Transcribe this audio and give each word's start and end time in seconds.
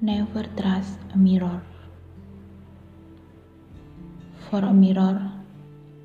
Never 0.00 0.48
trust 0.56 0.96
a 1.12 1.18
mirror. 1.18 1.60
For 4.48 4.64
a 4.64 4.72
mirror 4.72 5.30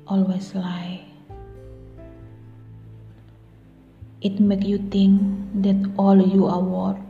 always 0.06 0.54
lie. 0.54 1.00
It 4.20 4.38
make 4.38 4.68
you 4.68 4.76
think 4.92 5.64
that 5.64 5.80
all 5.96 6.20
you 6.20 6.44
are 6.44 6.60
worth 6.60 7.00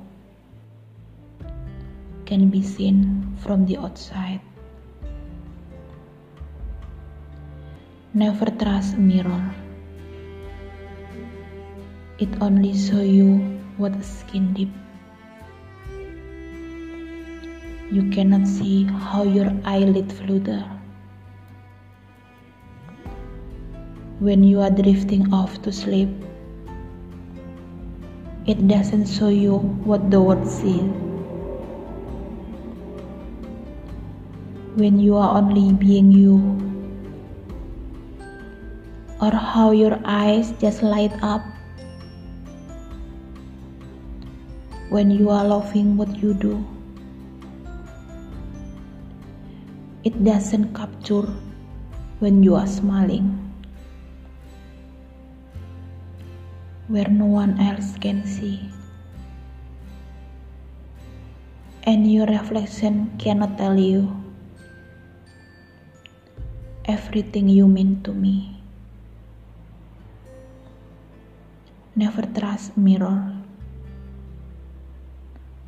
can 2.24 2.50
be 2.50 2.62
seen 2.62 3.34
from 3.42 3.66
the 3.66 3.78
outside. 3.78 4.40
Never 8.14 8.46
trust 8.62 8.94
a 8.94 9.02
mirror. 9.02 9.42
It 12.22 12.30
only 12.40 12.78
show 12.78 13.02
you 13.02 13.58
what 13.76 13.98
skin 14.04 14.54
deep. 14.54 14.70
You 17.86 18.10
cannot 18.10 18.48
see 18.48 18.82
how 18.82 19.22
your 19.22 19.46
eyelid 19.64 20.12
flutter. 20.12 20.64
When 24.18 24.42
you 24.42 24.60
are 24.60 24.70
drifting 24.70 25.32
off 25.32 25.62
to 25.62 25.70
sleep, 25.70 26.08
it 28.44 28.66
doesn't 28.66 29.06
show 29.06 29.28
you 29.28 29.58
what 29.86 30.10
the 30.10 30.20
world 30.20 30.48
sees. 30.48 30.82
When 34.74 34.98
you 34.98 35.16
are 35.16 35.38
only 35.38 35.72
being 35.72 36.10
you, 36.10 36.42
or 39.22 39.30
how 39.30 39.70
your 39.70 40.00
eyes 40.04 40.50
just 40.60 40.82
light 40.82 41.12
up 41.22 41.42
when 44.90 45.10
you 45.10 45.30
are 45.30 45.44
loving 45.44 45.96
what 45.96 46.18
you 46.18 46.34
do. 46.34 46.66
It 50.06 50.22
doesn't 50.22 50.70
capture 50.70 51.26
when 52.22 52.38
you 52.46 52.54
are 52.54 52.70
smiling, 52.70 53.26
where 56.86 57.10
no 57.10 57.26
one 57.26 57.58
else 57.58 57.98
can 57.98 58.22
see, 58.22 58.70
and 61.82 62.06
your 62.06 62.30
reflection 62.30 63.18
cannot 63.18 63.58
tell 63.58 63.74
you 63.74 64.06
everything 66.84 67.48
you 67.48 67.66
mean 67.66 67.98
to 68.06 68.14
me. 68.14 68.62
Never 71.96 72.22
trust 72.30 72.78
mirror, 72.78 73.34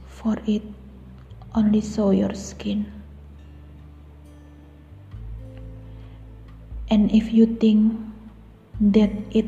for 0.07 0.39
it 0.47 0.63
only 1.57 1.83
show 1.83 2.15
your 2.15 2.39
skin. 2.39 2.98
And 6.91 7.13
if 7.13 7.33
you 7.33 7.47
think 7.47 7.93
that 8.81 9.13
it 9.31 9.47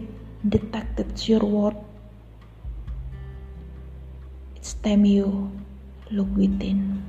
detected 0.48 1.16
your 1.26 1.40
word, 1.40 1.76
it's 4.56 4.74
time 4.74 5.04
you 5.04 5.50
look 6.10 6.28
within. 6.36 7.00